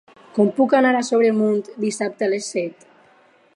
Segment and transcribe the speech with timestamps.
[0.37, 2.91] Com puc anar a Sobremunt dissabte a les set?